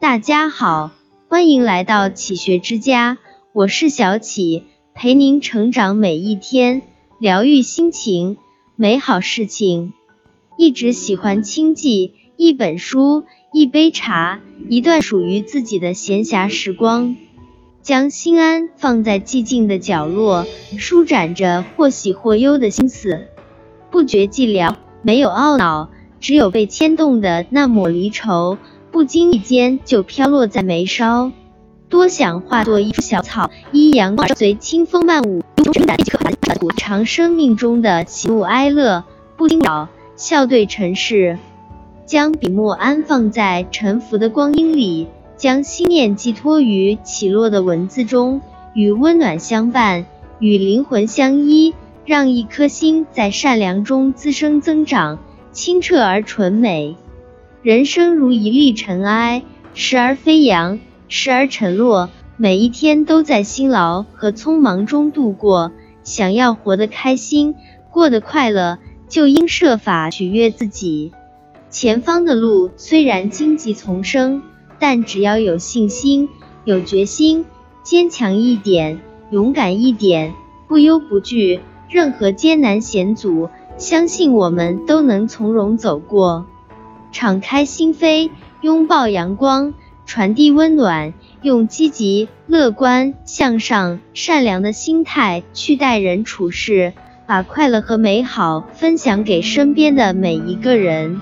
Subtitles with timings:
[0.00, 0.92] 大家好，
[1.28, 3.18] 欢迎来到启学之家，
[3.52, 6.80] 我是小启，陪您成长每一天，
[7.18, 8.38] 疗愈心情，
[8.76, 9.92] 美好事情。
[10.56, 14.40] 一直喜欢清寂一本书、一杯茶、
[14.70, 17.14] 一段属于自己的闲暇时光，
[17.82, 20.46] 将心安放在寂静的角落，
[20.78, 23.26] 舒展着或喜或忧的心思，
[23.90, 25.90] 不觉寂寥，没有懊恼，
[26.20, 28.56] 只有被牵动的那抹离愁。
[28.90, 31.32] 不经意间就飘落在眉梢，
[31.88, 35.42] 多想化作一株小草，依阳光随清风漫舞，
[36.76, 39.04] 尝生命中的喜怒哀乐，
[39.36, 41.38] 不惊扰，笑对尘世。
[42.04, 44.54] 将笔墨安放在沉浮的光。
[44.54, 48.40] 阴里，将心念寄托于起落的文字中，
[48.74, 50.04] 与温暖相伴，
[50.40, 51.72] 与灵魂相依，
[52.04, 55.20] 让一颗心在善良中滋生增长，
[55.52, 56.96] 清澈而纯美。
[57.62, 59.42] 人生如一粒尘埃，
[59.74, 60.78] 时而飞扬，
[61.08, 62.08] 时而沉落，
[62.38, 65.70] 每一天都在辛劳和匆忙中度过。
[66.02, 67.54] 想要活得开心，
[67.90, 68.78] 过得快乐，
[69.10, 71.12] 就应设法取悦自己。
[71.68, 74.40] 前方的路虽然荆棘丛生，
[74.78, 76.30] 但只要有信心、
[76.64, 77.44] 有决心，
[77.82, 78.98] 坚强一点，
[79.30, 80.32] 勇敢一点，
[80.66, 86.46] 不忧不惧，任何艰难险阻，相信我们都能从容走过。
[87.12, 88.30] 敞开心扉，
[88.60, 89.74] 拥抱阳光，
[90.06, 96.92] 传递温暖，用积极、乐观、向上、善良的心态去待人处事，
[97.26, 101.20] 把快乐和美好分享给身边的每一个人。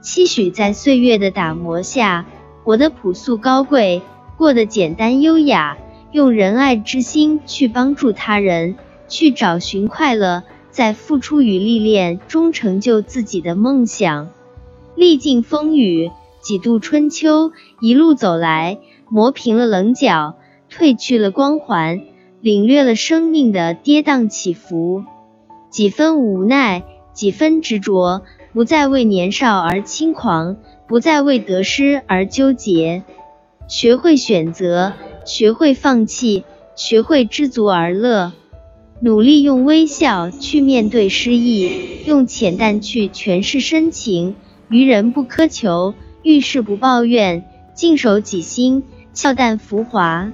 [0.00, 2.26] 期许在岁月的打磨下，
[2.62, 4.02] 活得朴素高贵，
[4.36, 5.78] 过得简单优雅，
[6.12, 8.76] 用仁爱之心去帮助他人，
[9.08, 14.28] 去找寻快乐，在付出与历练中成就自己的梦想。
[15.04, 16.10] 历尽风雨，
[16.40, 18.78] 几度春秋，一路走来，
[19.10, 20.36] 磨平了棱角，
[20.72, 22.00] 褪去了光环，
[22.40, 25.04] 领略了生命的跌宕起伏。
[25.68, 28.22] 几分无奈，几分执着，
[28.54, 30.56] 不再为年少而轻狂，
[30.88, 33.02] 不再为得失而纠结。
[33.68, 34.94] 学会选择，
[35.26, 36.44] 学会放弃，
[36.76, 38.32] 学会知足而乐。
[39.02, 41.70] 努力用微笑去面对失意，
[42.06, 44.36] 用浅淡去诠释深情。
[44.68, 47.44] 于人不苛求，遇事不抱怨，
[47.74, 50.32] 静守己心，笑淡浮华。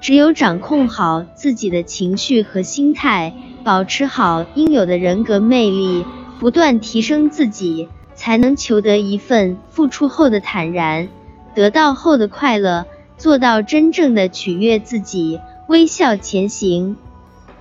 [0.00, 6.04] 只有掌控好自己的情绪和心态，保持好应有的人格魅力，
[6.38, 11.08] 不断提升自己，才能求得一份付出后的坦然，
[11.54, 12.84] 得到后的快乐，
[13.16, 16.96] 做到真正的取悦自己，微笑前行。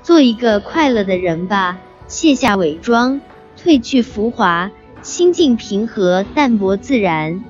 [0.01, 1.77] 做一个快乐的人吧，
[2.09, 3.21] 卸下伪装，
[3.57, 4.69] 褪去浮华。
[5.03, 7.43] 心境平和，淡泊自然，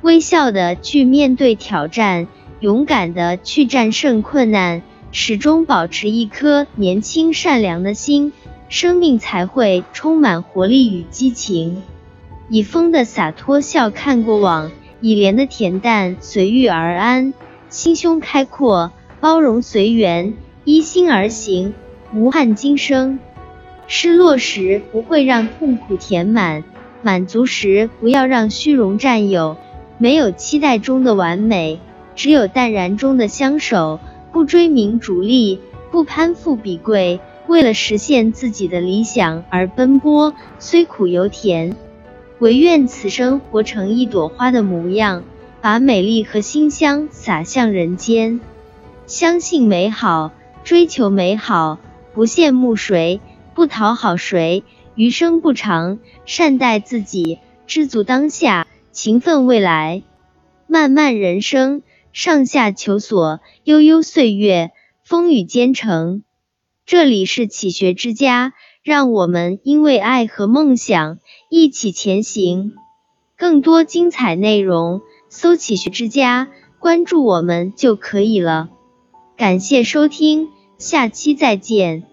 [0.00, 2.26] 微笑的去面对挑战，
[2.60, 4.80] 勇敢的去战胜困难，
[5.12, 8.32] 始终保持一颗年轻善良的心，
[8.70, 11.82] 生命才会充满活力与激情。
[12.48, 14.70] 以风的洒脱笑看过往，
[15.02, 17.34] 以莲的恬淡随遇而安，
[17.68, 18.90] 心胸开阔，
[19.20, 20.32] 包容随缘，
[20.64, 21.74] 依心而行，
[22.14, 23.18] 无憾今生。
[23.86, 26.64] 失落时不会让痛苦填满。
[27.06, 29.56] 满足时，不要让虚荣占有。
[29.96, 31.78] 没有期待中的完美，
[32.16, 34.00] 只有淡然中的相守。
[34.32, 35.60] 不追名逐利，
[35.92, 41.76] 不攀附比贵，为了实现自己的理想而奔波，虽苦犹甜。
[42.40, 45.22] 唯愿此生活成一朵花的模样，
[45.60, 48.40] 把美丽和馨香洒向人间。
[49.06, 50.32] 相信美好，
[50.64, 51.78] 追求美好，
[52.14, 53.20] 不羡慕谁，
[53.54, 54.64] 不讨好谁。
[54.96, 60.02] 余生不长，善待自己，知足当下，勤奋未来。
[60.66, 64.70] 漫漫人生，上下求索，悠悠岁月，
[65.04, 66.22] 风雨兼程。
[66.86, 71.18] 这里是启学之家，让我们因为爱和梦想
[71.50, 72.72] 一起前行。
[73.36, 76.48] 更多精彩内容，搜“启学之家”，
[76.80, 78.70] 关注我们就可以了。
[79.36, 82.04] 感谢收听，下期再见。